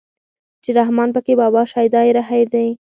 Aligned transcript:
چې 0.63 0.69
رحمان 0.79 1.09
پکې 1.15 1.33
بابا 1.41 1.61
شيدا 1.71 2.01
يې 2.07 2.21
هېر 2.29 2.47
دی 2.53 2.67